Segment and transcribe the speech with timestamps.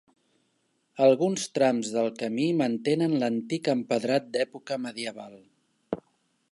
[1.07, 5.37] Alguns trams del camí mantenen l'antic empedrat d'època medieval.